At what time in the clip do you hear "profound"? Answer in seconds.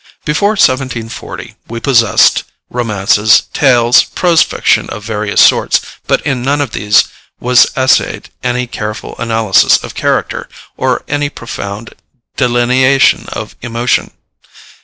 11.29-11.93